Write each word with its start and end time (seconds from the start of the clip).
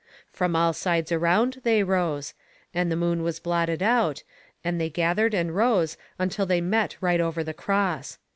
From 0.31 0.55
all 0.55 0.73
sides 0.73 1.11
around 1.11 1.61
they 1.63 1.83
rose, 1.83 2.33
and 2.73 2.91
the 2.91 2.95
moon 2.95 3.21
was 3.21 3.39
blotted 3.39 3.83
out, 3.83 4.23
and 4.63 4.81
they 4.81 4.89
gathered 4.89 5.35
and 5.35 5.55
rose 5.55 5.95
until 6.17 6.47
they 6.47 6.59
met 6.59 6.97
right 7.01 7.21
over 7.21 7.43
the 7.43 7.53
cross. 7.53 8.17